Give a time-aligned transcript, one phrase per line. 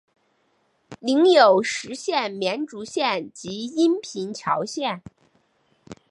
[0.99, 5.03] 领有实县绵竹县及阴平侨县。